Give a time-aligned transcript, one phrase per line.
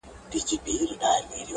[0.03, 1.47] o زور چي قدم کېږدي، هلته لېږدي٫